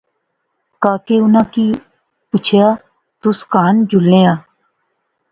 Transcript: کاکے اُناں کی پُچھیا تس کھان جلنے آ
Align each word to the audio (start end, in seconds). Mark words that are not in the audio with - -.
کاکے 0.83 1.15
اُناں 1.21 1.47
کی 1.53 1.67
پُچھیا 2.29 2.67
تس 3.19 3.39
کھان 3.51 3.75
جلنے 3.89 4.21
آ 4.33 4.33